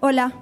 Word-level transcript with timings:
Hola. 0.00 0.32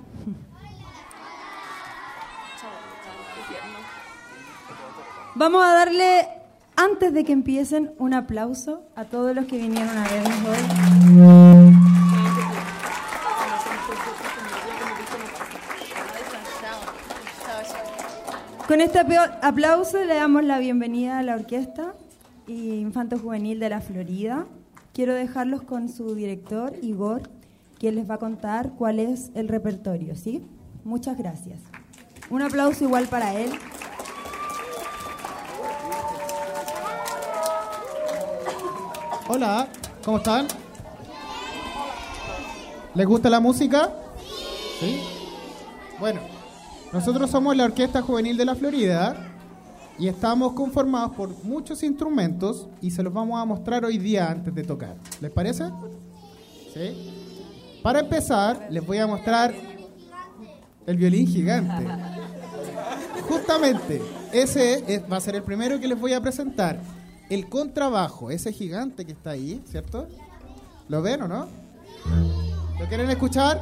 Vamos 5.34 5.64
a 5.64 5.72
darle, 5.72 6.28
antes 6.76 7.12
de 7.12 7.24
que 7.24 7.32
empiecen, 7.32 7.92
un 7.98 8.14
aplauso 8.14 8.82
a 8.94 9.04
todos 9.04 9.34
los 9.34 9.46
que 9.46 9.58
vinieron 9.58 9.96
a 9.96 10.04
vernos 10.08 10.44
hoy. 10.44 11.74
Con 18.68 18.80
este 18.80 18.98
aplauso 18.98 20.04
le 20.04 20.14
damos 20.14 20.44
la 20.44 20.58
bienvenida 20.58 21.18
a 21.18 21.22
la 21.22 21.34
orquesta 21.34 21.94
y 22.48 22.84
Juvenil 23.20 23.60
de 23.60 23.68
la 23.68 23.80
Florida. 23.80 24.46
Quiero 24.94 25.14
dejarlos 25.14 25.62
con 25.62 25.88
su 25.88 26.14
director, 26.14 26.72
Igor, 26.82 27.22
quien 27.78 27.94
les 27.94 28.10
va 28.10 28.14
a 28.14 28.18
contar 28.18 28.72
cuál 28.76 28.98
es 28.98 29.30
el 29.34 29.48
repertorio, 29.48 30.16
¿sí? 30.16 30.44
Muchas 30.82 31.16
gracias. 31.16 31.60
Un 32.30 32.42
aplauso 32.42 32.84
igual 32.84 33.06
para 33.06 33.38
él. 33.38 33.50
Hola, 39.28 39.68
¿cómo 40.04 40.16
están? 40.16 40.46
¿Les 42.94 43.06
gusta 43.06 43.28
la 43.28 43.40
música? 43.40 43.92
Sí. 44.80 45.00
Bueno, 46.00 46.20
nosotros 46.92 47.30
somos 47.30 47.54
la 47.54 47.66
Orquesta 47.66 48.00
Juvenil 48.00 48.36
de 48.38 48.44
la 48.46 48.54
Florida 48.54 49.27
y 49.98 50.08
estamos 50.08 50.52
conformados 50.52 51.12
por 51.16 51.30
muchos 51.44 51.82
instrumentos 51.82 52.68
y 52.80 52.90
se 52.90 53.02
los 53.02 53.12
vamos 53.12 53.40
a 53.40 53.44
mostrar 53.44 53.84
hoy 53.84 53.98
día 53.98 54.30
antes 54.30 54.54
de 54.54 54.62
tocar. 54.62 54.94
¿Les 55.20 55.30
parece? 55.30 55.64
Sí. 56.72 57.80
Para 57.82 58.00
empezar, 58.00 58.68
les 58.70 58.84
voy 58.86 58.98
a 58.98 59.06
mostrar 59.06 59.52
el 60.86 60.96
violín 60.96 61.26
gigante. 61.26 61.86
Justamente, 63.28 64.00
ese 64.32 64.84
es- 64.86 65.02
va 65.10 65.16
a 65.16 65.20
ser 65.20 65.34
el 65.36 65.42
primero 65.42 65.78
que 65.80 65.88
les 65.88 65.98
voy 66.00 66.12
a 66.12 66.20
presentar. 66.20 66.80
El 67.28 67.48
contrabajo, 67.48 68.30
ese 68.30 68.52
gigante 68.52 69.04
que 69.04 69.12
está 69.12 69.30
ahí, 69.30 69.62
¿cierto? 69.66 70.06
¿Lo 70.88 71.02
ven 71.02 71.22
o 71.22 71.28
no? 71.28 71.46
¿Lo 72.80 72.86
quieren 72.86 73.10
escuchar? 73.10 73.60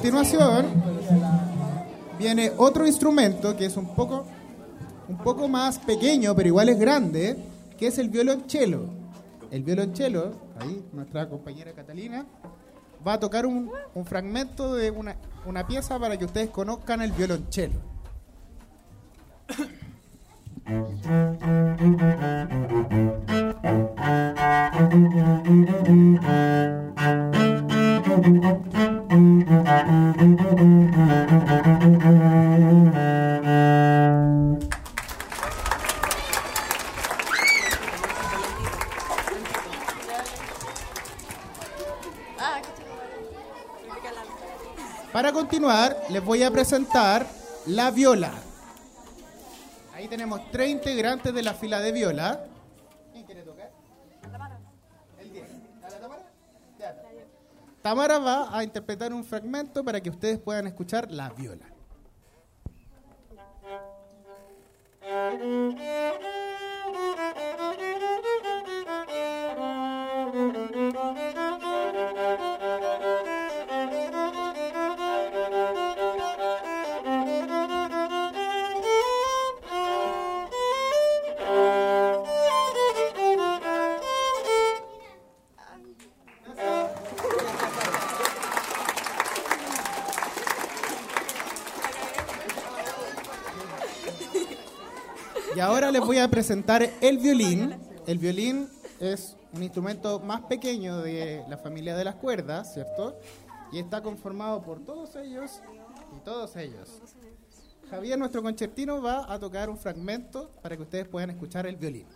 Continuación 0.00 0.82
viene 2.18 2.52
otro 2.56 2.86
instrumento 2.86 3.54
que 3.54 3.66
es 3.66 3.76
un 3.76 3.94
poco, 3.94 4.24
un 5.06 5.18
poco 5.18 5.46
más 5.46 5.78
pequeño, 5.78 6.34
pero 6.34 6.48
igual 6.48 6.70
es 6.70 6.78
grande, 6.78 7.36
que 7.76 7.88
es 7.88 7.98
el 7.98 8.08
violonchelo. 8.08 8.86
El 9.50 9.62
violonchelo, 9.62 10.32
ahí 10.58 10.82
nuestra 10.94 11.28
compañera 11.28 11.72
Catalina, 11.72 12.24
va 13.06 13.12
a 13.12 13.20
tocar 13.20 13.44
un, 13.44 13.70
un 13.94 14.06
fragmento 14.06 14.74
de 14.74 14.90
una, 14.90 15.16
una 15.44 15.66
pieza 15.66 15.98
para 15.98 16.16
que 16.16 16.24
ustedes 16.24 16.48
conozcan 16.48 17.02
el 17.02 17.12
violonchelo. 17.12 17.74
Para 45.12 45.32
continuar, 45.32 45.96
les 46.08 46.24
voy 46.24 46.42
a 46.42 46.50
presentar 46.50 47.26
la 47.66 47.90
viola. 47.90 48.32
Ahí 49.94 50.08
tenemos 50.08 50.40
tres 50.50 50.70
integrantes 50.70 51.32
de 51.32 51.42
la 51.42 51.54
fila 51.54 51.78
de 51.78 51.92
viola. 51.92 52.49
Tamara 57.82 58.18
va 58.18 58.56
a 58.56 58.62
interpretar 58.62 59.12
un 59.12 59.24
fragmento 59.24 59.82
para 59.82 60.00
que 60.00 60.10
ustedes 60.10 60.38
puedan 60.38 60.66
escuchar 60.66 61.10
la 61.10 61.30
viola. 61.30 61.66
Y 95.60 95.62
ahora 95.62 95.90
les 95.90 96.00
voy 96.00 96.16
a 96.16 96.26
presentar 96.26 96.88
el 97.02 97.18
violín. 97.18 97.74
El 98.06 98.16
violín 98.16 98.66
es 98.98 99.36
un 99.52 99.62
instrumento 99.62 100.18
más 100.18 100.40
pequeño 100.40 101.02
de 101.02 101.44
la 101.50 101.58
familia 101.58 101.94
de 101.94 102.02
las 102.02 102.14
cuerdas, 102.14 102.72
¿cierto? 102.72 103.20
Y 103.70 103.78
está 103.78 104.02
conformado 104.02 104.62
por 104.62 104.82
todos 104.82 105.14
ellos 105.16 105.60
y 106.16 106.20
todos 106.20 106.56
ellos. 106.56 107.02
Javier, 107.90 108.18
nuestro 108.18 108.42
concertino, 108.42 109.02
va 109.02 109.30
a 109.30 109.38
tocar 109.38 109.68
un 109.68 109.76
fragmento 109.76 110.50
para 110.62 110.78
que 110.78 110.82
ustedes 110.82 111.06
puedan 111.06 111.28
escuchar 111.28 111.66
el 111.66 111.76
violín. 111.76 112.06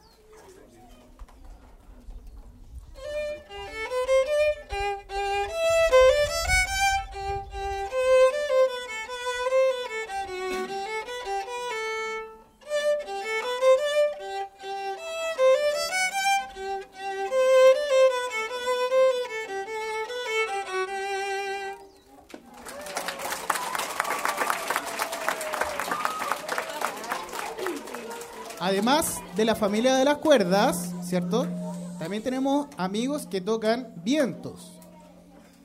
De 29.36 29.44
la 29.44 29.56
familia 29.56 29.96
de 29.96 30.04
las 30.04 30.18
cuerdas, 30.18 30.92
¿cierto? 31.02 31.46
También 31.98 32.22
tenemos 32.22 32.68
amigos 32.76 33.26
que 33.26 33.40
tocan 33.40 33.92
vientos. 34.04 34.72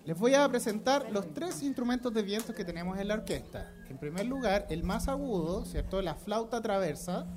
Les 0.05 0.17
voy 0.17 0.33
a 0.33 0.47
presentar 0.49 1.11
los 1.11 1.33
tres 1.35 1.61
instrumentos 1.61 2.11
de 2.11 2.23
vientos 2.23 2.55
que 2.55 2.65
tenemos 2.65 2.97
en 2.97 3.07
la 3.07 3.13
orquesta. 3.13 3.71
En 3.87 3.99
primer 3.99 4.25
lugar, 4.25 4.65
el 4.69 4.83
más 4.83 5.07
agudo, 5.07 5.65
¿cierto? 5.65 6.01
La 6.01 6.15
flauta 6.15 6.61
traversa. 6.61 7.27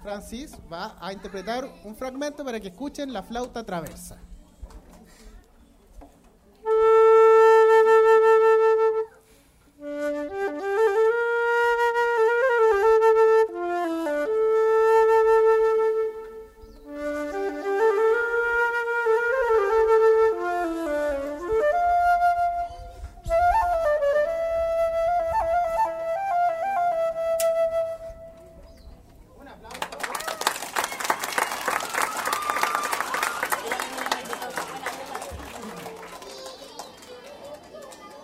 Francis 0.00 0.56
va 0.72 0.96
a 1.00 1.12
interpretar 1.12 1.68
un 1.84 1.96
fragmento 1.96 2.44
para 2.44 2.60
que 2.60 2.68
escuchen 2.68 3.12
la 3.12 3.24
flauta 3.24 3.64
traversa. 3.64 4.18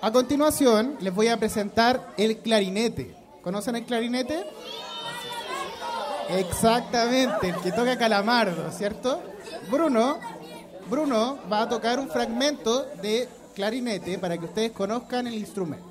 A 0.01 0.13
continuación 0.13 0.97
les 1.01 1.15
voy 1.15 1.29
a 1.29 1.37
presentar 1.37 2.15
el 2.17 2.39
clarinete. 2.39 3.15
¿Conocen 3.43 3.77
el 3.77 3.85
clarinete? 3.85 4.45
Exactamente, 6.31 7.49
el 7.49 7.57
que 7.57 7.73
toca 7.73 7.97
calamardo, 7.97 8.71
¿cierto? 8.71 9.21
Bruno, 9.71 10.19
Bruno 10.91 11.39
va 11.51 11.63
a 11.63 11.69
tocar 11.69 11.99
un 11.99 12.09
fragmento 12.09 12.85
de 13.01 13.29
clarinete 13.55 14.19
para 14.19 14.37
que 14.37 14.45
ustedes 14.45 14.73
conozcan 14.73 15.27
el 15.27 15.35
instrumento. 15.35 15.88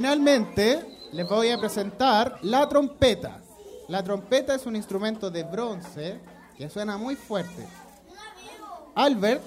Finalmente 0.00 0.96
les 1.12 1.28
voy 1.28 1.50
a 1.50 1.58
presentar 1.58 2.38
la 2.40 2.66
trompeta. 2.66 3.38
La 3.88 4.02
trompeta 4.02 4.54
es 4.54 4.64
un 4.64 4.74
instrumento 4.74 5.30
de 5.30 5.42
bronce 5.42 6.18
que 6.56 6.70
suena 6.70 6.96
muy 6.96 7.16
fuerte. 7.16 7.68
Albert, 8.94 9.42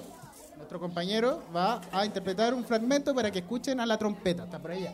nuestro 0.56 0.78
compañero, 0.78 1.42
va 1.54 1.80
a 1.90 2.06
interpretar 2.06 2.54
un 2.54 2.64
fragmento 2.64 3.12
para 3.12 3.32
que 3.32 3.40
escuchen 3.40 3.80
a 3.80 3.86
la 3.86 3.98
trompeta. 3.98 4.44
Está 4.44 4.60
por 4.60 4.70
allá. 4.70 4.92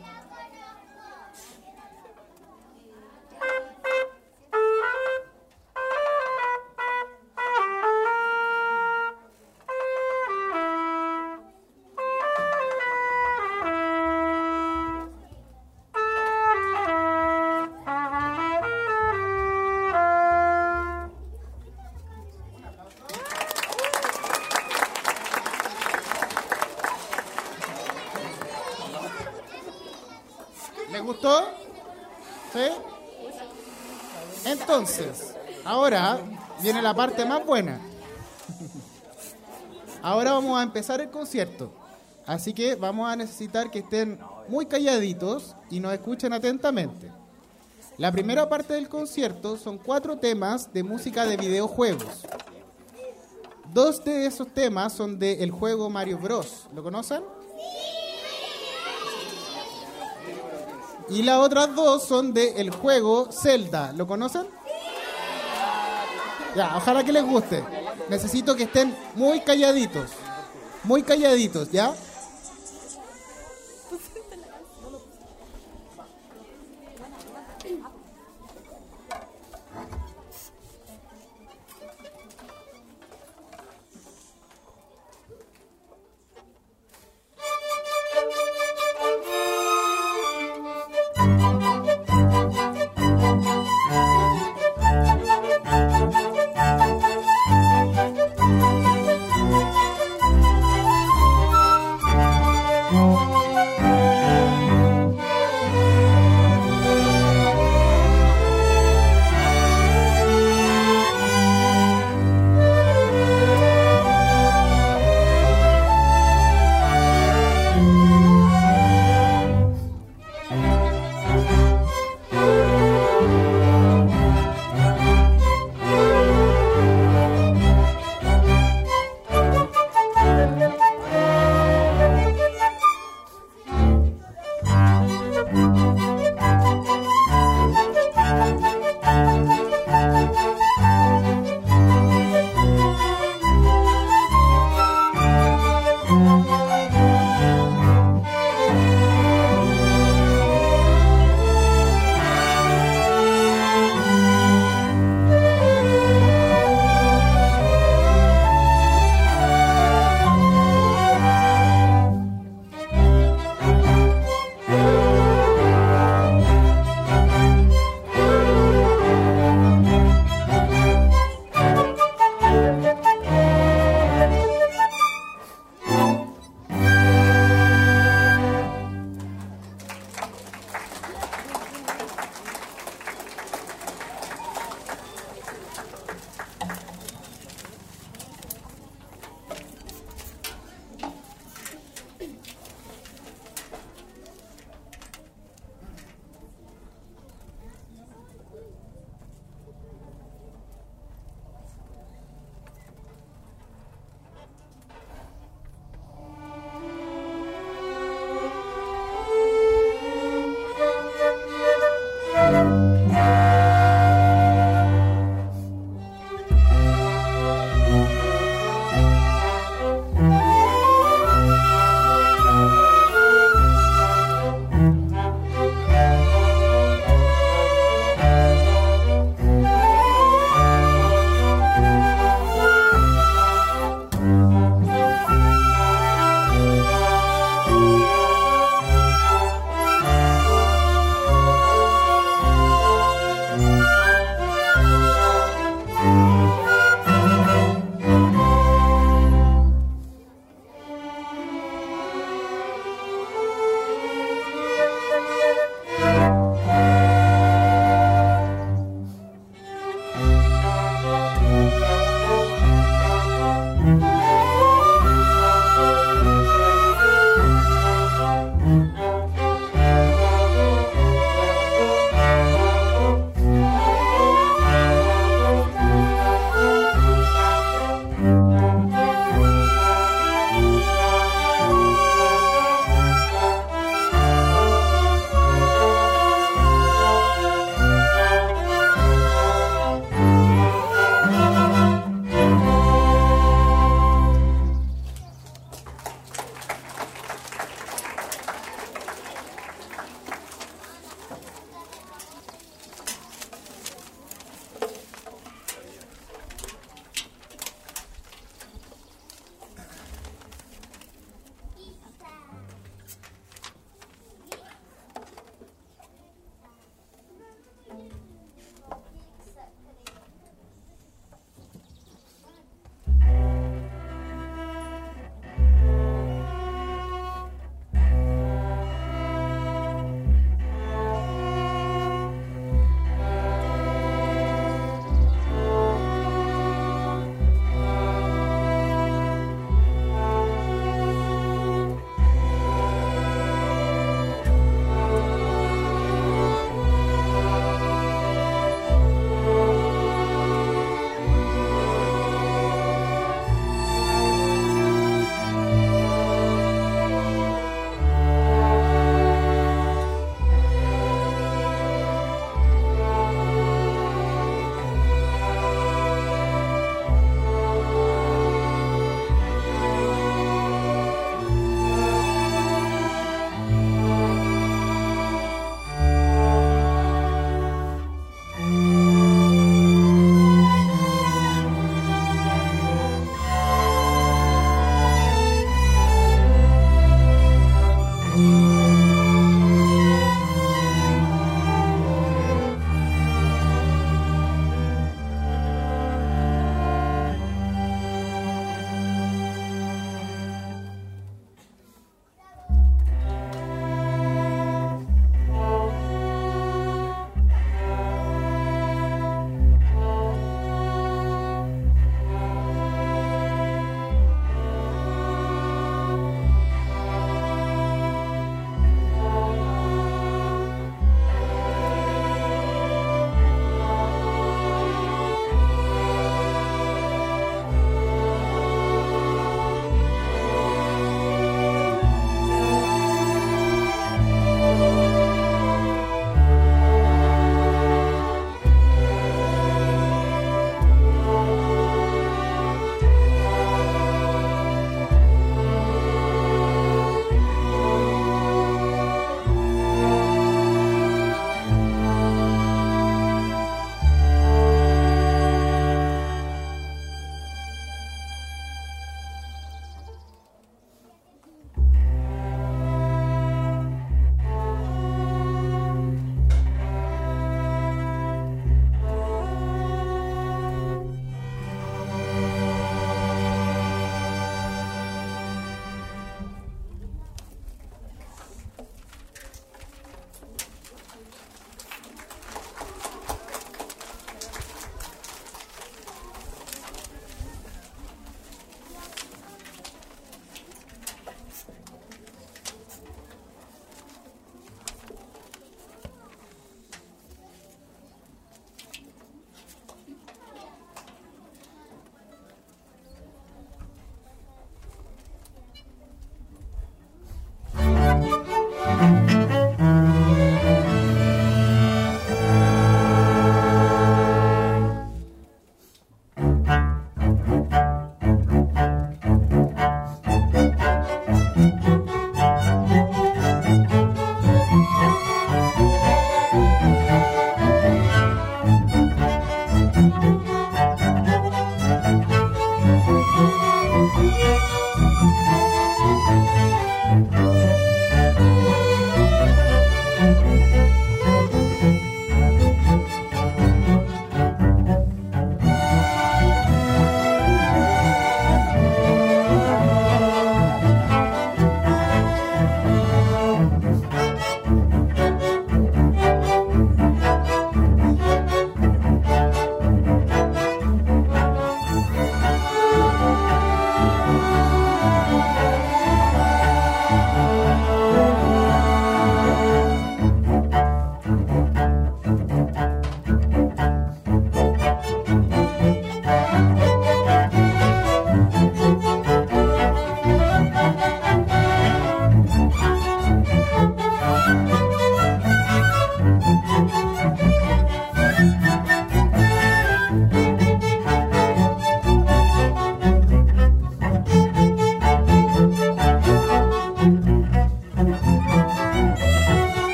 ¿Les 30.91 31.01
gustó? 31.01 31.43
¿Sí? 32.53 32.67
Entonces, 34.45 35.35
ahora 35.63 36.19
viene 36.61 36.81
la 36.81 36.93
parte 36.93 37.23
más 37.25 37.45
buena. 37.45 37.79
Ahora 40.01 40.33
vamos 40.33 40.59
a 40.59 40.63
empezar 40.63 40.99
el 40.99 41.09
concierto. 41.09 41.71
Así 42.25 42.53
que 42.53 42.75
vamos 42.75 43.09
a 43.09 43.15
necesitar 43.15 43.71
que 43.71 43.79
estén 43.79 44.19
muy 44.47 44.65
calladitos 44.65 45.55
y 45.69 45.79
nos 45.79 45.93
escuchen 45.93 46.33
atentamente. 46.33 47.11
La 47.97 48.11
primera 48.11 48.49
parte 48.49 48.73
del 48.73 48.89
concierto 48.89 49.57
son 49.57 49.77
cuatro 49.77 50.17
temas 50.17 50.73
de 50.73 50.83
música 50.83 51.25
de 51.25 51.37
videojuegos. 51.37 52.25
Dos 53.73 54.03
de 54.03 54.25
esos 54.25 54.47
temas 54.53 54.91
son 54.93 55.19
del 55.19 55.51
juego 55.51 55.89
Mario 55.89 56.17
Bros. 56.17 56.67
¿Lo 56.75 56.83
conocen? 56.83 57.23
Y 61.11 61.23
las 61.23 61.39
otras 61.39 61.75
dos 61.75 62.03
son 62.03 62.33
del 62.33 62.71
juego 62.71 63.29
Zelda. 63.31 63.91
¿Lo 63.91 64.07
conocen? 64.07 64.47
Ya, 66.55 66.77
ojalá 66.77 67.03
que 67.03 67.11
les 67.11 67.23
guste. 67.23 67.63
Necesito 68.09 68.55
que 68.55 68.63
estén 68.63 68.95
muy 69.15 69.41
calladitos. 69.41 70.09
Muy 70.83 71.03
calladitos, 71.03 71.69
¿ya? 71.69 71.93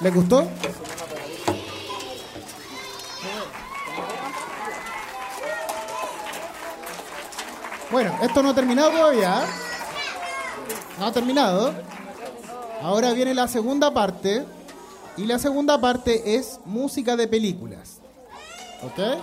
¿Les 0.00 0.14
gustó? 0.14 0.48
Bueno, 7.90 8.16
esto 8.22 8.42
no 8.42 8.50
ha 8.50 8.54
terminado 8.54 8.90
todavía. 8.90 9.44
No 10.98 11.06
ha 11.06 11.12
terminado. 11.12 11.74
Ahora 12.82 13.12
viene 13.12 13.34
la 13.34 13.46
segunda 13.46 13.92
parte. 13.92 14.46
Y 15.16 15.26
la 15.26 15.38
segunda 15.38 15.78
parte 15.78 16.36
es 16.36 16.60
música 16.64 17.14
de 17.16 17.28
películas. 17.28 17.98
¿Ok? 18.82 19.18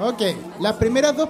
Ok, 0.00 0.22
las 0.60 0.74
primeras 0.76 1.16
dos 1.16 1.28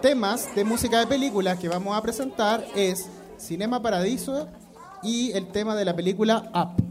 temas 0.00 0.54
de 0.54 0.64
música 0.64 1.00
de 1.00 1.06
películas 1.06 1.58
que 1.58 1.68
vamos 1.68 1.96
a 1.96 2.02
presentar 2.02 2.64
es 2.74 3.08
Cinema 3.36 3.82
Paradiso 3.82 4.48
y 5.02 5.32
el 5.32 5.48
tema 5.48 5.74
de 5.74 5.84
la 5.84 5.94
película 5.94 6.50
Up. 6.54 6.87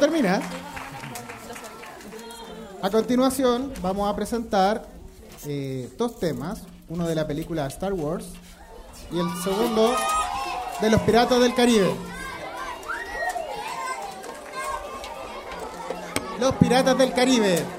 Termina. 0.00 0.40
A 2.80 2.90
continuación 2.90 3.72
vamos 3.82 4.08
a 4.08 4.14
presentar 4.14 4.86
eh, 5.46 5.88
dos 5.98 6.18
temas, 6.18 6.62
uno 6.88 7.06
de 7.06 7.14
la 7.14 7.26
película 7.26 7.66
Star 7.66 7.92
Wars 7.92 8.26
y 9.10 9.18
el 9.18 9.26
segundo 9.42 9.94
de 10.80 10.90
los 10.90 11.00
Piratas 11.02 11.40
del 11.40 11.54
Caribe. 11.54 11.92
Los 16.40 16.54
Piratas 16.54 16.96
del 16.96 17.12
Caribe. 17.12 17.77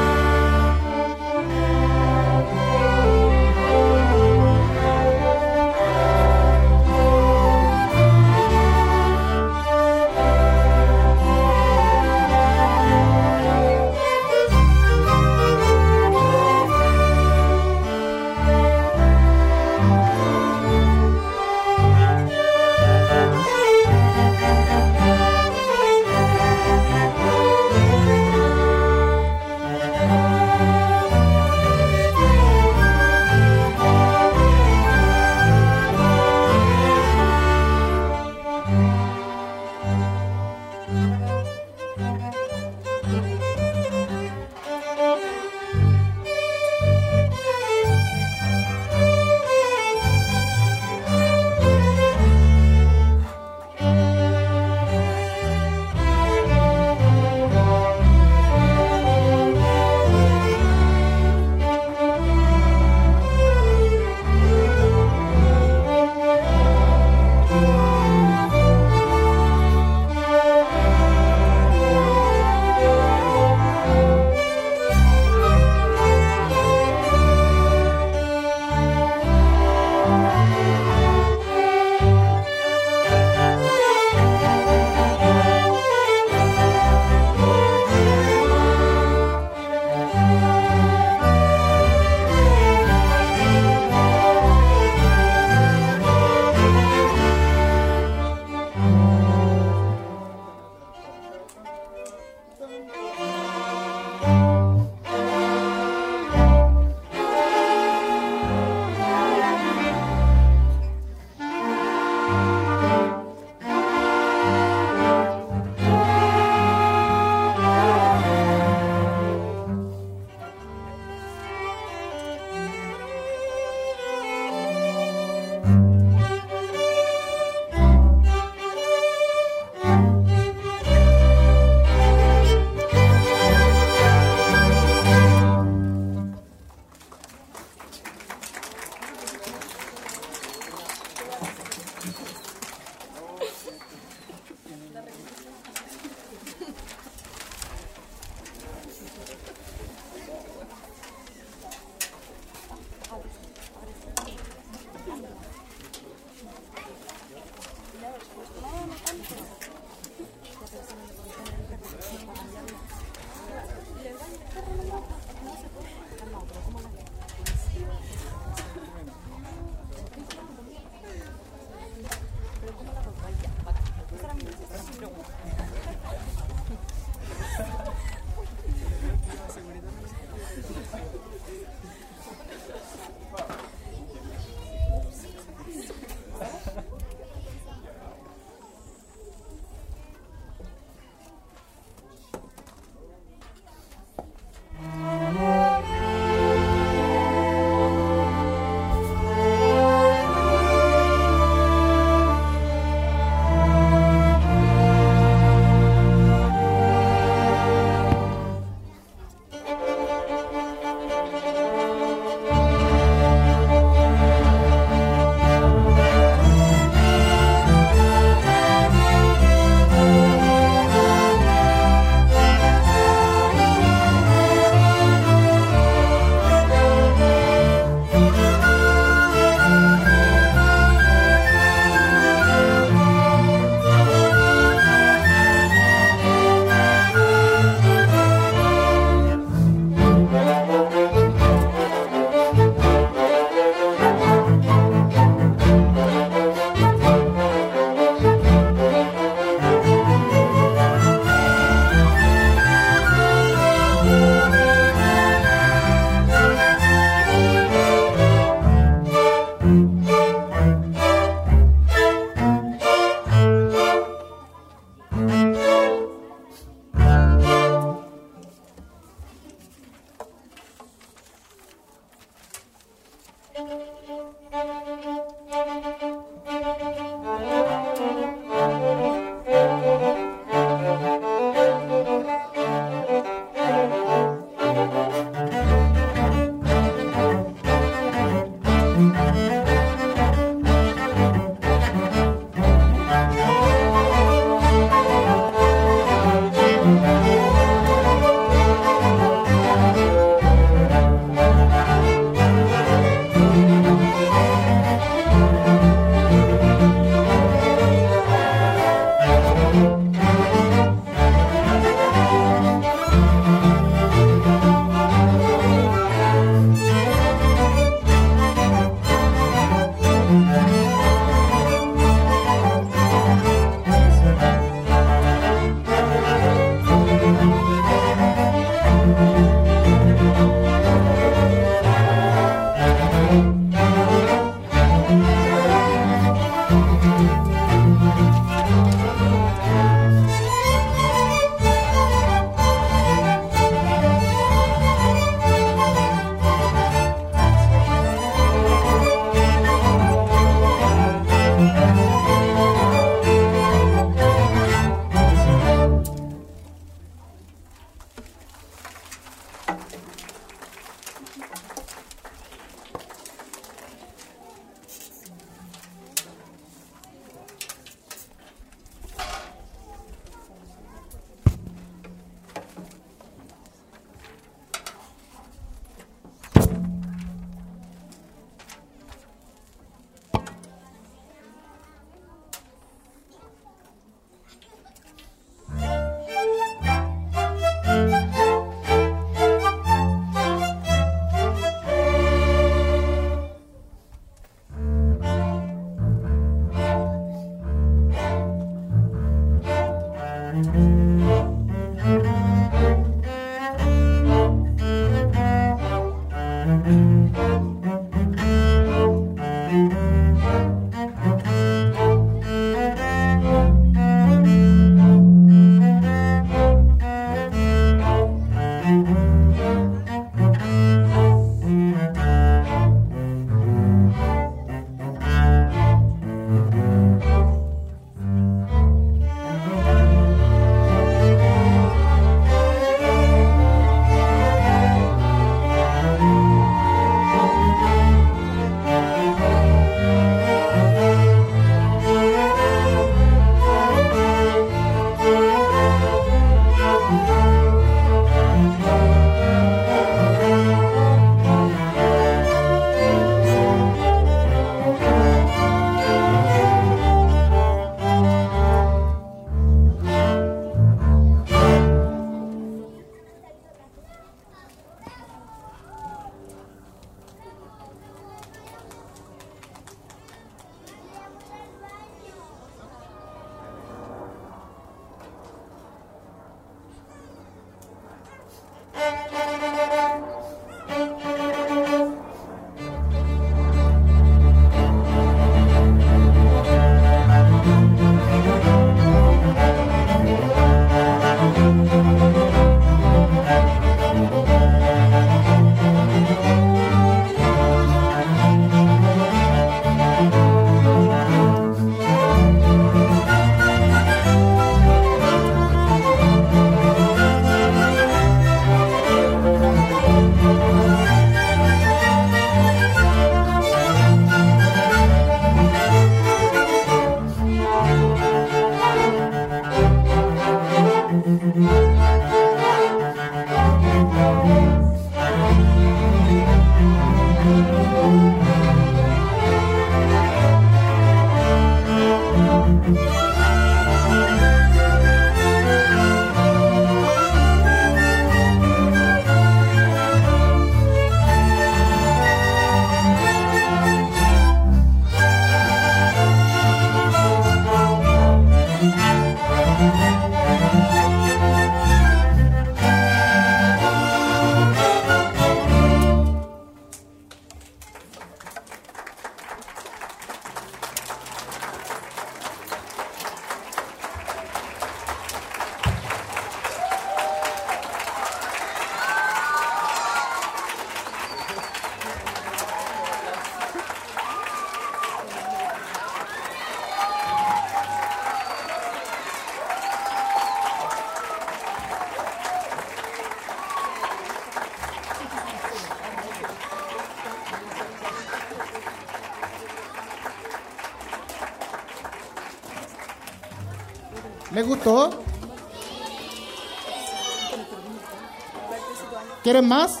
¿Quieren 599.42 599.66
más? 599.66 600.00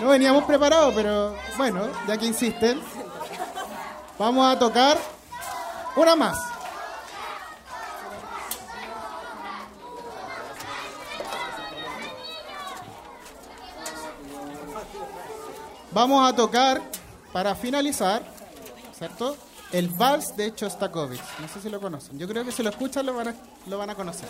No 0.00 0.08
veníamos 0.08 0.44
preparados, 0.44 0.94
pero 0.94 1.34
bueno, 1.56 1.88
ya 2.06 2.16
que 2.16 2.26
insisten, 2.26 2.80
vamos 4.16 4.46
a 4.46 4.56
tocar 4.56 4.96
una 5.96 6.14
más. 6.14 6.38
Vamos 15.90 16.28
a 16.28 16.36
tocar, 16.36 16.80
para 17.32 17.54
finalizar, 17.54 18.22
¿cierto? 18.96 19.36
El 19.72 19.88
vals 19.88 20.36
de 20.36 20.54
Chostakovich. 20.54 21.20
No 21.40 21.48
sé 21.48 21.60
si 21.60 21.68
lo 21.68 21.80
conocen. 21.80 22.18
Yo 22.18 22.28
creo 22.28 22.44
que 22.44 22.52
si 22.52 22.62
lo 22.62 22.70
escuchan 22.70 23.04
lo 23.04 23.14
van 23.14 23.28
a, 23.28 23.34
lo 23.66 23.78
van 23.78 23.90
a 23.90 23.94
conocer. 23.94 24.28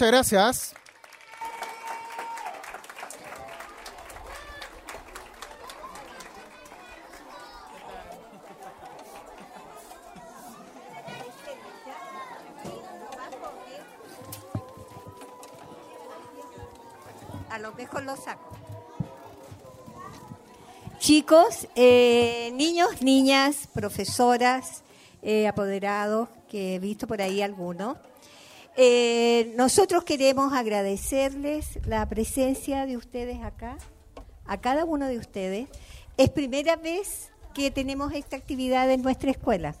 Muchas 0.00 0.12
gracias. 0.12 0.74
A 17.50 17.58
lo 17.58 17.74
mejor 17.74 18.04
lo 18.04 18.16
saco. 18.16 18.40
Chicos, 20.98 21.68
eh, 21.74 22.50
niños, 22.54 23.02
niñas, 23.02 23.68
profesoras, 23.74 24.82
eh, 25.20 25.46
apoderados, 25.46 26.30
que 26.48 26.76
he 26.76 26.78
visto 26.78 27.06
por 27.06 27.20
ahí 27.20 27.42
algunos. 27.42 27.98
Eh, 28.76 29.52
nosotros 29.56 30.04
queremos 30.04 30.52
agradecerles 30.52 31.78
la 31.86 32.08
presencia 32.08 32.86
de 32.86 32.96
ustedes 32.96 33.42
acá, 33.42 33.78
a 34.46 34.60
cada 34.60 34.84
uno 34.84 35.06
de 35.06 35.18
ustedes. 35.18 35.68
Es 36.16 36.30
primera 36.30 36.76
vez 36.76 37.30
que 37.54 37.70
tenemos 37.70 38.12
esta 38.12 38.36
actividad 38.36 38.90
en 38.90 39.02
nuestra 39.02 39.30
escuela. 39.30 39.74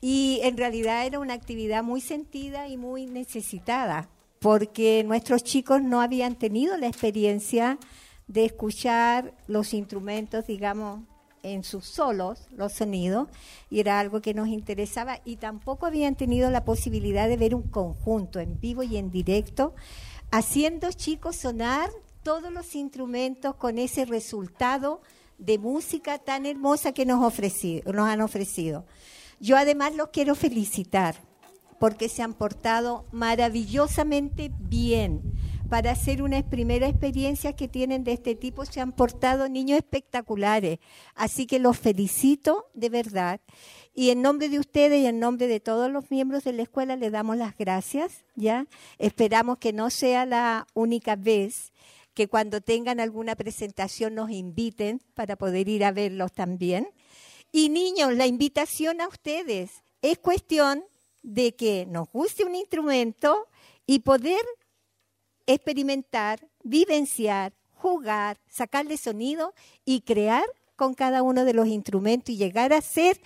Y 0.00 0.40
en 0.42 0.56
realidad 0.56 1.06
era 1.06 1.18
una 1.18 1.34
actividad 1.34 1.82
muy 1.82 2.00
sentida 2.00 2.68
y 2.68 2.76
muy 2.76 3.06
necesitada, 3.06 4.08
porque 4.38 5.04
nuestros 5.04 5.44
chicos 5.44 5.82
no 5.82 6.00
habían 6.00 6.34
tenido 6.36 6.76
la 6.78 6.86
experiencia 6.86 7.78
de 8.26 8.46
escuchar 8.46 9.34
los 9.46 9.74
instrumentos, 9.74 10.46
digamos, 10.46 11.00
en 11.42 11.64
sus 11.64 11.86
solos, 11.86 12.46
los 12.50 12.72
sonidos, 12.72 13.28
y 13.70 13.80
era 13.80 14.00
algo 14.00 14.20
que 14.20 14.34
nos 14.34 14.48
interesaba, 14.48 15.20
y 15.24 15.36
tampoco 15.36 15.86
habían 15.86 16.14
tenido 16.14 16.50
la 16.50 16.64
posibilidad 16.64 17.28
de 17.28 17.36
ver 17.36 17.54
un 17.54 17.62
conjunto 17.62 18.40
en 18.40 18.58
vivo 18.60 18.82
y 18.82 18.96
en 18.96 19.10
directo, 19.10 19.74
haciendo 20.30 20.92
chicos 20.92 21.36
sonar 21.36 21.90
todos 22.22 22.52
los 22.52 22.74
instrumentos 22.74 23.54
con 23.56 23.78
ese 23.78 24.04
resultado 24.04 25.00
de 25.38 25.58
música 25.58 26.18
tan 26.18 26.46
hermosa 26.46 26.92
que 26.92 27.06
nos, 27.06 27.24
ofrecido, 27.24 27.92
nos 27.92 28.08
han 28.08 28.20
ofrecido. 28.20 28.84
Yo 29.40 29.56
además 29.56 29.94
los 29.96 30.08
quiero 30.08 30.34
felicitar 30.34 31.16
porque 31.78 32.10
se 32.10 32.22
han 32.22 32.34
portado 32.34 33.06
maravillosamente 33.10 34.52
bien. 34.58 35.22
Para 35.70 35.92
hacer 35.92 36.20
una 36.20 36.42
primera 36.42 36.88
experiencia 36.88 37.54
que 37.54 37.68
tienen 37.68 38.02
de 38.02 38.12
este 38.12 38.34
tipo, 38.34 38.64
se 38.64 38.80
han 38.80 38.90
portado 38.90 39.48
niños 39.48 39.78
espectaculares. 39.78 40.80
Así 41.14 41.46
que 41.46 41.60
los 41.60 41.78
felicito 41.78 42.66
de 42.74 42.88
verdad. 42.88 43.40
Y 43.94 44.10
en 44.10 44.20
nombre 44.20 44.48
de 44.48 44.58
ustedes 44.58 45.00
y 45.00 45.06
en 45.06 45.20
nombre 45.20 45.46
de 45.46 45.60
todos 45.60 45.88
los 45.88 46.10
miembros 46.10 46.42
de 46.42 46.54
la 46.54 46.62
escuela 46.62 46.96
les 46.96 47.12
damos 47.12 47.36
las 47.36 47.56
gracias, 47.56 48.24
¿ya? 48.34 48.66
Esperamos 48.98 49.58
que 49.58 49.72
no 49.72 49.90
sea 49.90 50.26
la 50.26 50.66
única 50.74 51.14
vez 51.14 51.72
que 52.14 52.26
cuando 52.26 52.60
tengan 52.60 52.98
alguna 52.98 53.36
presentación 53.36 54.16
nos 54.16 54.32
inviten 54.32 55.00
para 55.14 55.36
poder 55.36 55.68
ir 55.68 55.84
a 55.84 55.92
verlos 55.92 56.32
también. 56.32 56.88
Y 57.52 57.68
niños, 57.68 58.12
la 58.14 58.26
invitación 58.26 59.00
a 59.00 59.06
ustedes 59.06 59.84
es 60.02 60.18
cuestión 60.18 60.82
de 61.22 61.54
que 61.54 61.86
nos 61.86 62.10
guste 62.10 62.44
un 62.44 62.56
instrumento 62.56 63.46
y 63.86 64.00
poder 64.00 64.40
experimentar, 65.46 66.46
vivenciar, 66.62 67.52
jugar, 67.74 68.38
sacarle 68.48 68.96
sonido 68.96 69.54
y 69.84 70.02
crear 70.02 70.44
con 70.76 70.94
cada 70.94 71.22
uno 71.22 71.44
de 71.44 71.54
los 71.54 71.66
instrumentos 71.68 72.34
y 72.34 72.36
llegar 72.36 72.72
a 72.72 72.80
ser 72.80 73.20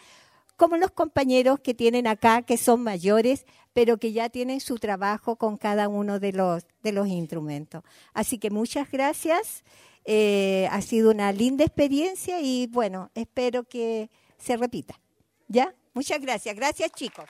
como 0.56 0.76
los 0.76 0.90
compañeros 0.90 1.60
que 1.60 1.74
tienen 1.74 2.06
acá, 2.06 2.42
que 2.42 2.56
son 2.56 2.82
mayores, 2.82 3.44
pero 3.72 3.98
que 3.98 4.12
ya 4.12 4.28
tienen 4.28 4.60
su 4.60 4.78
trabajo 4.78 5.36
con 5.36 5.56
cada 5.56 5.88
uno 5.88 6.20
de 6.20 6.32
los, 6.32 6.64
de 6.82 6.92
los 6.92 7.08
instrumentos. 7.08 7.82
Así 8.12 8.38
que 8.38 8.50
muchas 8.50 8.90
gracias. 8.90 9.64
Eh, 10.04 10.68
ha 10.70 10.80
sido 10.82 11.10
una 11.10 11.32
linda 11.32 11.64
experiencia 11.64 12.40
y 12.40 12.66
bueno, 12.68 13.10
espero 13.14 13.64
que 13.64 14.10
se 14.38 14.56
repita. 14.56 15.00
¿Ya? 15.48 15.74
Muchas 15.92 16.20
gracias. 16.20 16.54
Gracias, 16.54 16.92
chicos. 16.92 17.24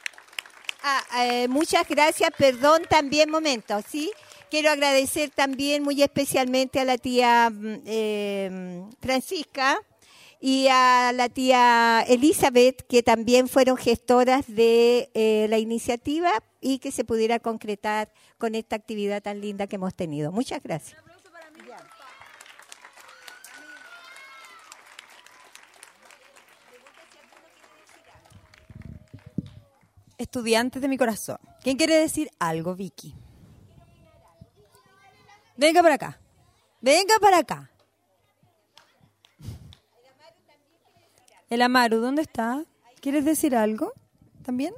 Ah, 0.82 1.02
eh, 1.24 1.48
muchas 1.48 1.88
gracias. 1.88 2.30
Perdón 2.36 2.82
también, 2.88 3.30
momento, 3.30 3.80
¿sí? 3.88 4.10
Quiero 4.50 4.70
agradecer 4.70 5.30
también 5.30 5.82
muy 5.82 6.02
especialmente 6.02 6.78
a 6.78 6.84
la 6.84 6.98
tía 6.98 7.50
mm, 7.50 7.80
eh, 7.86 8.84
Francisca 9.00 9.80
y 10.40 10.68
a 10.70 11.12
la 11.14 11.28
tía 11.28 12.04
Elizabeth, 12.06 12.86
que 12.86 13.02
también 13.02 13.48
fueron 13.48 13.76
gestoras 13.76 14.44
de 14.46 15.10
eh, 15.14 15.46
la 15.48 15.58
iniciativa 15.58 16.30
y 16.60 16.78
que 16.78 16.92
se 16.92 17.04
pudiera 17.04 17.38
concretar 17.38 18.12
con 18.38 18.54
esta 18.54 18.76
actividad 18.76 19.22
tan 19.22 19.40
linda 19.40 19.66
que 19.66 19.76
hemos 19.76 19.94
tenido. 19.94 20.32
Muchas 20.32 20.62
gracias. 20.62 21.00
Estudiantes 30.18 30.80
de 30.80 30.88
mi 30.88 30.96
corazón. 30.96 31.38
¿Quién 31.62 31.76
quiere 31.76 31.96
decir 31.96 32.30
algo, 32.38 32.74
Vicky? 32.74 33.14
Venga 35.56 35.82
para 35.82 35.94
acá. 35.94 36.18
Venga 36.80 37.14
para 37.20 37.38
acá. 37.38 37.70
El 41.48 41.62
Amaru, 41.62 42.00
¿dónde 42.00 42.22
está? 42.22 42.64
¿Quieres 43.00 43.24
decir 43.24 43.54
algo? 43.54 43.92
¿También? 44.42 44.74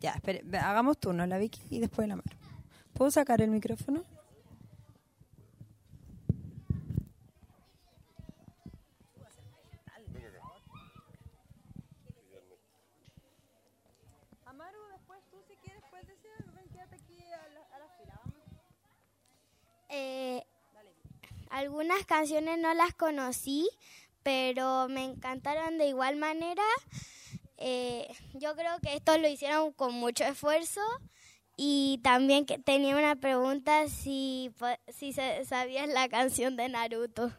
Ya, 0.00 0.12
espere, 0.12 0.42
hagamos 0.58 0.98
turno, 0.98 1.26
la 1.26 1.38
Vicky 1.38 1.62
y 1.70 1.80
después 1.80 2.04
el 2.04 2.12
Amaru. 2.12 2.36
¿Puedo 2.92 3.10
sacar 3.10 3.40
el 3.40 3.50
micrófono? 3.50 4.04
Amaru, 14.44 14.78
después 14.92 15.20
tú 15.30 15.36
si 15.48 15.54
quieres 15.56 15.82
puedes 15.90 16.06
decir 16.06 16.30
algo, 16.38 16.52
ven, 16.52 16.68
quédate 16.68 16.96
aquí 16.96 17.18
a 17.32 17.48
la, 17.48 17.60
a 17.74 17.78
la 17.78 17.88
fila, 17.96 18.20
vamos. 18.24 18.38
Eh, 19.98 20.44
algunas 21.50 22.04
canciones 22.04 22.58
no 22.58 22.72
las 22.74 22.94
conocí, 22.94 23.68
pero 24.22 24.88
me 24.88 25.04
encantaron 25.04 25.78
de 25.78 25.88
igual 25.88 26.16
manera. 26.16 26.62
Eh, 27.56 28.06
yo 28.34 28.54
creo 28.54 28.78
que 28.80 28.94
esto 28.94 29.18
lo 29.18 29.26
hicieron 29.26 29.72
con 29.72 29.92
mucho 29.94 30.22
esfuerzo 30.24 30.80
y 31.56 31.98
también 32.04 32.46
que 32.46 32.58
tenía 32.58 32.96
una 32.96 33.16
pregunta 33.16 33.88
si, 33.88 34.52
si 34.88 35.12
sabías 35.12 35.88
la 35.88 36.08
canción 36.08 36.54
de 36.56 36.68
Naruto. 36.68 37.32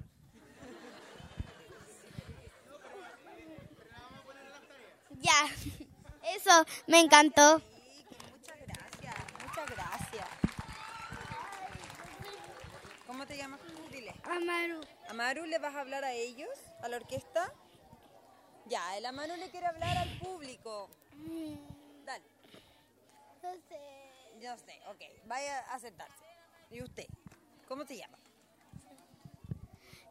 Ya, 5.22 5.47
eso 6.36 6.66
me 6.88 6.99
encantó. 6.99 7.62
Muchas 8.32 8.57
gracias, 8.66 9.16
muchas 9.45 9.70
gracias. 9.76 9.98
¿Cómo 13.20 13.28
te 13.28 13.36
llamas? 13.36 13.59
Dile. 13.91 14.13
Amaru. 14.24 14.80
Amaru, 15.09 15.45
¿le 15.45 15.59
vas 15.59 15.76
a 15.76 15.82
hablar 15.82 16.05
a 16.05 16.13
ellos? 16.13 16.47
¿A 16.82 16.88
la 16.88 16.95
orquesta? 16.95 17.53
Ya, 18.67 18.97
el 18.97 19.05
Amaru 19.05 19.36
le 19.36 19.49
quiere 19.49 19.65
hablar 19.65 19.97
al 19.97 20.09
público. 20.20 20.89
Dale. 22.05 22.24
No 23.43 23.51
sé. 23.67 24.39
Yo 24.39 24.55
sé, 24.59 24.80
ok. 24.88 25.01
Vaya 25.26 25.59
a 25.70 25.80
sentarse. 25.80 26.24
¿Y 26.72 26.82
usted? 26.82 27.07
¿Cómo 27.67 27.84
te 27.84 27.97
llama? 27.97 28.17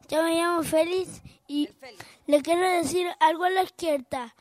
Yo 0.09 0.23
me 0.23 0.35
llamo 0.35 0.63
Félix 0.63 1.23
y 1.47 1.67
Félix. 1.81 2.05
le 2.27 2.43
quiero 2.43 2.69
decir 2.69 3.09
algo 3.21 3.45
a 3.45 3.51
la 3.51 3.63
izquierda. 3.63 4.35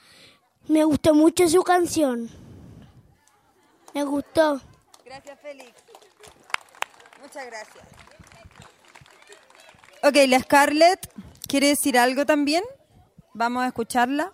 Me 0.68 0.84
gustó 0.84 1.14
mucho 1.14 1.48
su 1.48 1.64
canción. 1.64 2.30
Me 3.94 4.04
gustó. 4.04 4.60
Gracias, 5.06 5.40
Félix. 5.40 5.72
Muchas 7.22 7.46
gracias. 7.46 7.97
Ok, 10.04 10.16
la 10.28 10.40
Scarlett 10.40 11.12
quiere 11.48 11.68
decir 11.70 11.98
algo 11.98 12.26
también. 12.26 12.64
Vamos 13.34 13.64
a 13.64 13.68
escucharla. 13.68 14.32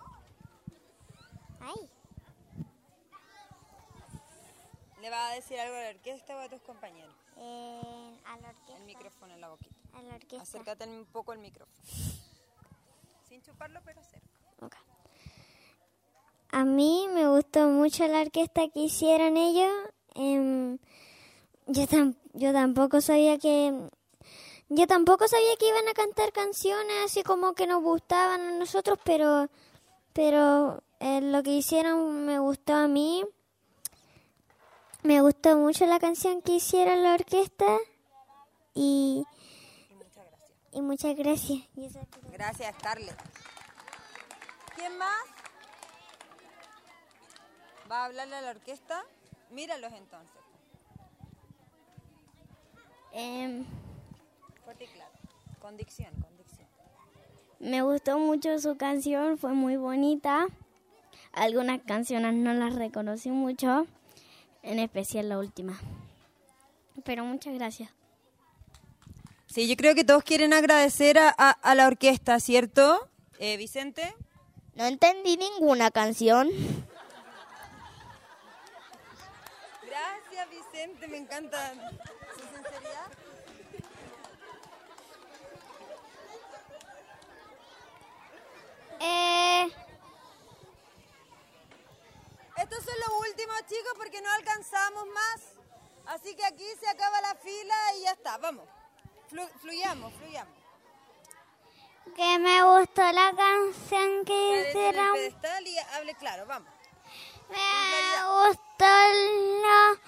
Ay. 1.61 1.89
¿Le 5.01 5.09
va 5.09 5.30
a 5.30 5.36
decir 5.36 5.59
algo 5.59 5.76
a 5.76 5.82
la 5.82 5.89
orquesta 5.89 6.36
o 6.36 6.39
a 6.39 6.49
tus 6.49 6.61
compañeros? 6.61 7.14
Eh, 7.38 8.18
a 8.26 8.38
la 8.38 8.49
orquesta. 8.49 8.78
El 8.78 8.86
micrófono 8.86 9.34
en 9.34 9.41
la 9.41 9.49
boquita. 9.49 9.76
A 9.93 10.01
la 10.01 10.16
orquesta. 10.16 10.41
Acércate 10.43 10.86
un 10.88 11.05
poco 11.05 11.32
al 11.32 11.39
micrófono. 11.39 11.78
Sin 13.28 13.41
chuparlo, 13.41 13.80
pero 13.86 14.01
cerca. 14.03 14.28
Ok. 14.61 14.76
A 16.51 16.64
mí 16.66 17.07
me 17.14 17.28
gustó 17.28 17.68
mucho 17.68 18.07
la 18.07 18.22
orquesta 18.22 18.68
que 18.70 18.80
hicieron 18.82 19.38
ellos. 19.38 19.72
Em, 20.16 20.78
yo, 21.68 21.84
tam- 21.88 22.16
yo 22.34 22.53
tampoco 22.53 23.01
sabía 23.01 23.38
que... 23.39 23.89
Yo 24.76 24.88
tampoco 24.88 25.28
sabía 25.28 25.56
que 25.60 25.68
iban 25.68 25.88
a 25.88 25.94
cantar 25.94 26.32
canciones 26.32 26.96
así 27.06 27.22
como 27.22 27.54
que 27.54 27.68
nos 27.68 27.84
gustaban 27.84 28.42
a 28.42 28.52
nosotros, 28.54 28.98
pero, 29.04 29.48
pero 30.14 30.82
eh, 31.00 31.22
lo 31.22 31.44
que 31.44 31.52
hicieron 31.52 32.26
me 32.26 32.40
gustó 32.40 32.74
a 32.74 32.88
mí. 32.88 33.24
Me 35.04 35.22
gustó 35.22 35.58
mucho 35.58 35.86
la 35.86 36.00
canción 36.00 36.42
que 36.42 36.54
hicieron 36.54 37.04
la 37.04 37.14
orquesta 37.14 37.78
y, 38.74 39.24
y 40.72 40.82
muchas 40.82 41.16
gracias. 41.16 41.60
Y. 41.76 41.90
Gracias, 42.32 42.76
Scarlett. 42.80 43.18
¿Quién 44.76 44.98
más? 44.98 45.24
¿Va 47.92 48.02
a 48.02 48.06
hablarle 48.06 48.38
a 48.38 48.42
la 48.42 48.50
orquesta? 48.50 49.06
Míralos 49.52 49.94
entonces. 49.94 50.42
Em, 53.12 53.68
Fuerte 54.64 54.86
y 54.86 54.88
claro. 54.88 55.11
Con 55.59 55.78
dicción, 55.78 56.09
con 56.22 56.36
dicción. 56.38 56.68
me 57.59 57.82
gustó 57.82 58.18
mucho 58.20 58.57
su 58.59 58.76
canción, 58.78 59.38
fue 59.38 59.53
muy 59.53 59.78
bonita. 59.78 60.45
Algunas 61.32 61.82
canciones 61.82 62.34
no 62.34 62.53
las 62.53 62.76
reconocí 62.76 63.30
mucho, 63.30 63.88
en 64.61 64.80
especial 64.80 65.30
la 65.30 65.39
última. 65.39 65.80
Pero 67.03 67.24
muchas 67.26 67.53
gracias. 67.55 67.89
Sí, 69.47 69.68
yo 69.68 69.76
creo 69.76 69.95
que 69.95 70.03
todos 70.03 70.24
quieren 70.24 70.53
agradecer 70.53 71.18
a, 71.18 71.34
a- 71.38 71.51
a 71.51 71.76
la 71.76 71.88
orquesta, 71.88 72.39
¿cierto? 72.39 73.07
Eh, 73.39 73.57
Vicente. 73.57 74.14
No 74.76 74.86
entendí 74.86 75.38
ninguna 75.38 75.91
canción. 75.91 76.49
Gracias, 79.86 80.49
Vicente, 80.49 81.07
me 81.07 81.18
encanta 81.18 81.74
su 81.74 82.39
sinceridad. 82.55 83.11
Eh, 89.06 89.68
Estos 92.58 92.84
son 92.84 92.93
los 93.08 93.28
últimos, 93.30 93.58
chicos, 93.68 93.93
porque 93.97 94.22
no 94.22 94.32
alcanzamos 94.32 95.06
más. 95.08 95.41
Así 96.06 96.36
que 96.36 96.45
aquí 96.45 96.66
se 96.80 96.88
acaba 96.88 97.20
la 97.22 97.36
fila 97.36 97.76
y 97.97 98.04
ya 98.04 98.12
está, 98.12 98.38
vamos. 98.38 98.66
Flu- 99.30 99.49
fluyamos, 99.60 100.14
fluyamos. 100.14 100.54
que 102.16 102.38
me 102.39 102.64
gustó 102.64 103.01
la 103.12 103.34
canción 103.36 104.24
que 104.26 104.68
hicieron. 104.70 105.14
pedestal 105.14 105.66
y 105.68 105.78
hable 105.80 106.14
claro, 106.16 106.45
vamos. 106.45 106.70
Me 107.49 108.47
gustó 108.49 108.86
la- 108.86 109.99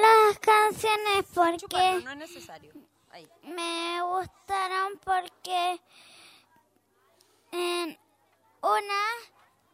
las 0.00 0.38
canciones 0.38 1.24
porque 1.34 2.00
no 2.04 2.10
es 2.12 2.16
necesario. 2.16 2.72
Ahí. 3.10 3.28
me 3.42 4.02
gustaron 4.02 4.98
porque 5.04 5.80
una 8.64 9.02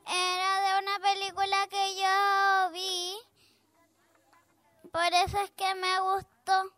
era 0.04 0.60
de 0.66 0.82
una 0.82 0.98
película 0.98 1.56
que 1.68 1.94
yo 1.94 2.70
vi. 2.72 3.16
Por 4.90 5.14
eso 5.24 5.40
es 5.42 5.50
que 5.52 5.74
me 5.76 6.00
gustó. 6.00 6.74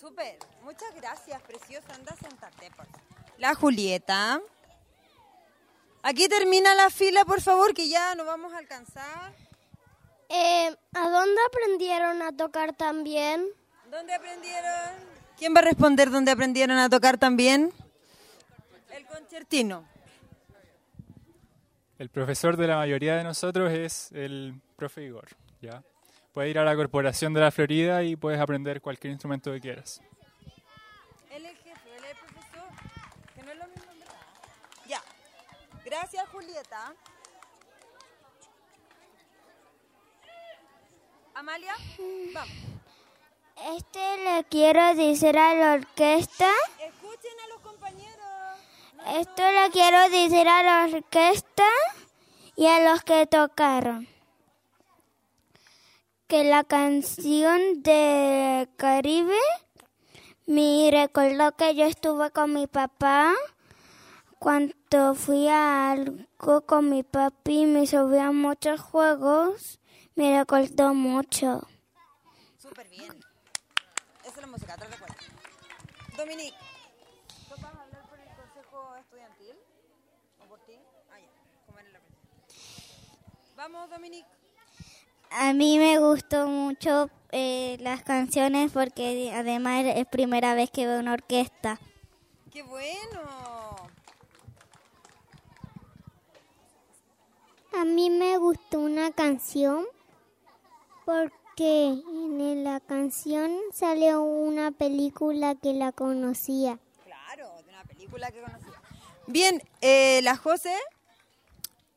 Súper, 0.00 0.38
muchas 0.62 0.94
gracias, 0.94 1.42
preciosa. 1.42 1.94
Anda 1.94 2.12
a 2.12 2.16
sentarte, 2.16 2.70
por 2.70 2.86
favor. 2.86 3.00
La 3.38 3.54
Julieta. 3.54 4.40
Aquí 6.02 6.28
termina 6.28 6.76
la 6.76 6.90
fila, 6.90 7.24
por 7.24 7.40
favor, 7.40 7.74
que 7.74 7.88
ya 7.88 8.14
no 8.14 8.24
vamos 8.24 8.52
a 8.52 8.58
alcanzar. 8.58 9.34
Eh, 10.28 10.76
¿A 10.94 11.08
dónde 11.08 11.40
aprendieron 11.48 12.22
a 12.22 12.36
tocar 12.36 12.72
también? 12.74 13.48
¿Dónde 13.90 14.14
aprendieron? 14.14 14.90
¿Quién 15.36 15.54
va 15.54 15.58
a 15.58 15.64
responder 15.64 16.10
dónde 16.10 16.30
aprendieron 16.30 16.78
a 16.78 16.88
tocar 16.88 17.18
también? 17.18 17.72
El 18.90 19.06
concertino. 19.06 19.95
El 21.98 22.10
profesor 22.10 22.58
de 22.58 22.66
la 22.66 22.76
mayoría 22.76 23.16
de 23.16 23.24
nosotros 23.24 23.72
es 23.72 24.12
el 24.12 24.60
profe 24.76 25.04
Igor, 25.04 25.28
¿ya? 25.62 25.82
Puedes 26.34 26.50
ir 26.50 26.58
a 26.58 26.64
la 26.64 26.76
Corporación 26.76 27.32
de 27.32 27.40
la 27.40 27.50
Florida 27.50 28.02
y 28.02 28.16
puedes 28.16 28.38
aprender 28.38 28.82
cualquier 28.82 29.12
instrumento 29.12 29.50
que 29.50 29.60
quieras. 29.60 30.02
Él 31.30 31.46
es 31.46 31.56
jefe, 31.62 31.96
él 31.96 32.04
es 32.04 32.10
el 32.10 32.16
profesor. 32.18 32.68
Que 33.34 33.42
no 33.42 33.52
es 33.52 33.58
lo 33.58 33.66
mismo, 33.68 33.92
¿verdad? 33.98 34.14
Ya. 34.86 35.02
Gracias, 35.86 36.28
Julieta. 36.28 36.92
Amalia, 41.34 41.74
vamos. 42.34 42.54
Este 43.78 44.16
le 44.22 44.44
quiero 44.50 44.94
decir 44.94 45.38
a 45.38 45.54
la 45.54 45.72
orquesta. 45.74 46.50
Escuchen 46.78 47.40
a 47.42 47.48
los 47.48 47.55
compañeros. 47.55 47.55
Esto 49.06 49.42
le 49.52 49.70
quiero 49.70 50.10
decir 50.10 50.48
a 50.48 50.62
la 50.62 50.84
orquesta 50.92 51.64
y 52.56 52.66
a 52.66 52.80
los 52.80 53.02
que 53.04 53.26
tocaron. 53.26 54.08
Que 56.26 56.44
la 56.44 56.64
canción 56.64 57.82
de 57.82 58.68
Caribe 58.76 59.38
me 60.46 60.88
recordó 60.90 61.52
que 61.52 61.74
yo 61.74 61.84
estuve 61.84 62.30
con 62.30 62.52
mi 62.52 62.66
papá 62.66 63.32
cuando 64.38 65.14
fui 65.14 65.48
a 65.48 65.90
algo 65.92 66.66
con 66.66 66.90
mi 66.90 67.02
papi 67.02 67.62
y 67.62 67.66
me 67.66 67.86
subí 67.86 68.18
a 68.18 68.32
muchos 68.32 68.80
juegos. 68.80 69.78
Me 70.14 70.38
recordó 70.38 70.94
mucho. 70.94 71.66
Súper 72.58 72.88
bien. 72.88 73.12
Esa 74.22 74.34
es 74.34 74.36
la 74.40 74.46
música, 74.46 74.76
de 74.76 74.86
cuenta. 74.86 75.16
Dominique, 76.16 76.56
¿tú 77.48 77.54
vas 77.60 77.64
a 77.64 77.82
hablar 77.82 78.02
por 78.08 78.18
el 78.18 78.28
consejo 78.28 78.96
estudiantil? 78.96 79.56
¿O 80.40 80.44
por 80.48 80.58
ti? 80.60 80.78
Ah, 81.10 81.18
ya. 81.20 81.28
¿Cómo 81.66 81.78
eres 81.78 81.92
la 81.92 82.00
presidenta? 82.00 83.55
Vamos, 83.72 83.90
Dominique. 83.90 84.28
A 85.28 85.52
mí 85.52 85.80
me 85.80 85.98
gustó 85.98 86.46
mucho 86.46 87.10
eh, 87.32 87.76
las 87.80 88.04
canciones 88.04 88.70
porque 88.70 89.32
además 89.34 89.84
es 89.86 90.06
primera 90.06 90.54
vez 90.54 90.70
que 90.70 90.86
veo 90.86 91.00
una 91.00 91.14
orquesta. 91.14 91.80
¡Qué 92.52 92.62
bueno! 92.62 93.22
A 97.76 97.84
mí 97.84 98.08
me 98.08 98.38
gustó 98.38 98.78
una 98.78 99.10
canción 99.10 99.84
porque 101.04 101.88
en 101.88 102.62
la 102.62 102.78
canción 102.78 103.50
salió 103.72 104.22
una 104.22 104.70
película 104.70 105.56
que 105.56 105.72
la 105.72 105.90
conocía. 105.90 106.78
Claro, 107.02 107.50
de 107.64 107.70
una 107.70 107.82
película 107.82 108.30
que 108.30 108.42
conocía. 108.42 108.80
Bien, 109.26 109.60
eh, 109.80 110.20
la 110.22 110.36
José 110.36 110.76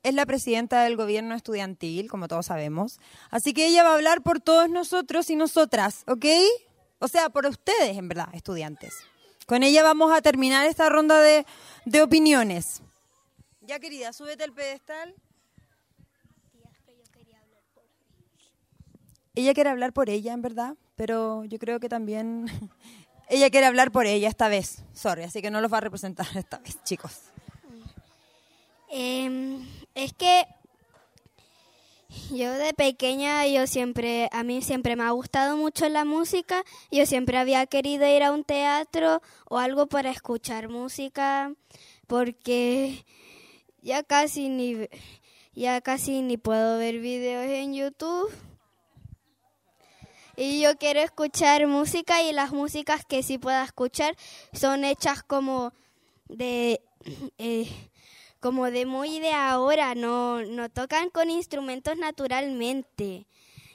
es 0.09 0.15
la 0.15 0.25
presidenta 0.25 0.83
del 0.83 0.97
gobierno 0.97 1.35
estudiantil, 1.35 2.09
como 2.09 2.27
todos 2.27 2.47
sabemos. 2.47 2.99
Así 3.29 3.53
que 3.53 3.67
ella 3.67 3.83
va 3.83 3.91
a 3.91 3.95
hablar 3.95 4.21
por 4.21 4.41
todos 4.41 4.69
nosotros 4.69 5.29
y 5.29 5.35
nosotras, 5.35 6.03
¿ok? 6.07 6.25
O 6.99 7.07
sea, 7.07 7.29
por 7.29 7.45
ustedes, 7.45 7.97
en 7.97 8.07
verdad, 8.07 8.27
estudiantes. 8.33 8.93
Con 9.45 9.63
ella 9.63 9.81
vamos 9.83 10.11
a 10.11 10.21
terminar 10.21 10.65
esta 10.67 10.89
ronda 10.89 11.21
de, 11.21 11.45
de 11.85 12.01
opiniones. 12.01 12.81
Ya, 13.61 13.79
querida, 13.79 14.13
súbete 14.13 14.43
al 14.43 14.53
pedestal. 14.53 15.15
Ella 19.35 19.53
quiere 19.53 19.69
hablar 19.69 19.93
por 19.93 20.09
ella, 20.09 20.33
en 20.33 20.41
verdad, 20.41 20.75
pero 20.95 21.45
yo 21.45 21.59
creo 21.59 21.79
que 21.79 21.87
también 21.87 22.47
ella 23.29 23.49
quiere 23.49 23.67
hablar 23.67 23.91
por 23.91 24.05
ella 24.05 24.27
esta 24.27 24.49
vez. 24.49 24.83
Sorry, 24.93 25.23
así 25.23 25.41
que 25.41 25.49
no 25.49 25.61
los 25.61 25.71
va 25.71 25.77
a 25.77 25.81
representar 25.81 26.27
esta 26.35 26.57
vez, 26.57 26.83
chicos. 26.83 27.21
Em, 28.89 29.65
es 29.95 30.13
que 30.13 30.45
yo 32.31 32.51
de 32.53 32.73
pequeña, 32.73 33.45
yo 33.47 33.67
siempre, 33.67 34.29
a 34.31 34.43
mí 34.43 34.61
siempre 34.61 34.95
me 34.95 35.03
ha 35.03 35.11
gustado 35.11 35.57
mucho 35.57 35.87
la 35.89 36.05
música. 36.05 36.63
Yo 36.91 37.05
siempre 37.05 37.37
había 37.37 37.65
querido 37.67 38.07
ir 38.07 38.23
a 38.23 38.31
un 38.31 38.43
teatro 38.43 39.21
o 39.47 39.59
algo 39.59 39.87
para 39.87 40.09
escuchar 40.09 40.69
música, 40.69 41.53
porque 42.07 43.05
ya 43.81 44.01
casi 44.03 44.49
ni, 44.49 44.87
ya 45.53 45.81
casi 45.81 46.21
ni 46.21 46.37
puedo 46.37 46.79
ver 46.79 46.99
videos 46.99 47.45
en 47.45 47.75
YouTube. 47.75 48.31
Y 50.35 50.61
yo 50.61 50.77
quiero 50.77 51.01
escuchar 51.01 51.67
música 51.67 52.23
y 52.23 52.31
las 52.31 52.51
músicas 52.51 53.05
que 53.05 53.23
sí 53.23 53.37
pueda 53.37 53.63
escuchar 53.63 54.15
son 54.53 54.83
hechas 54.83 55.21
como 55.21 55.73
de 56.27 56.81
eh, 57.37 57.69
como 58.39 58.71
de 58.71 58.85
muy 58.85 59.19
de 59.19 59.31
ahora, 59.31 59.95
no, 59.95 60.43
no 60.43 60.69
tocan 60.69 61.09
con 61.09 61.29
instrumentos 61.29 61.97
naturalmente. 61.97 63.27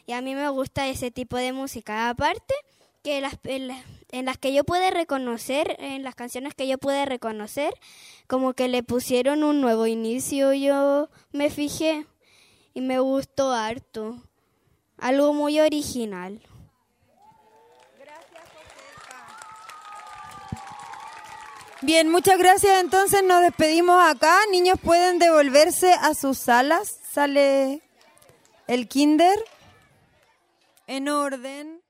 Y 0.06 0.12
a 0.12 0.20
mí 0.20 0.34
me 0.34 0.48
gusta 0.48 0.88
ese 0.88 1.10
tipo 1.10 1.36
de 1.36 1.52
música. 1.52 2.08
Aparte, 2.08 2.54
que 3.02 3.20
las, 3.20 3.38
en, 3.44 3.68
las, 3.68 3.84
en 4.10 4.24
las 4.24 4.38
que 4.38 4.52
yo 4.52 4.64
pude 4.64 4.90
reconocer, 4.90 5.76
en 5.78 6.02
las 6.02 6.14
canciones 6.14 6.54
que 6.54 6.66
yo 6.66 6.78
pude 6.78 7.04
reconocer, 7.04 7.74
como 8.26 8.54
que 8.54 8.68
le 8.68 8.82
pusieron 8.82 9.44
un 9.44 9.60
nuevo 9.60 9.86
inicio, 9.86 10.52
yo 10.54 11.08
me 11.32 11.50
fijé 11.50 12.06
y 12.72 12.80
me 12.80 12.98
gustó 12.98 13.52
harto. 13.52 14.22
Algo 14.96 15.34
muy 15.34 15.60
original. 15.60 16.40
Bien, 21.84 22.08
muchas 22.08 22.38
gracias. 22.38 22.80
Entonces 22.80 23.22
nos 23.22 23.42
despedimos 23.42 23.98
acá. 24.02 24.38
Niños 24.50 24.78
pueden 24.82 25.18
devolverse 25.18 25.92
a 25.92 26.14
sus 26.14 26.38
salas. 26.38 26.98
Sale 27.12 27.82
el 28.66 28.88
kinder. 28.88 29.38
en 30.86 31.08
orden 31.10 31.83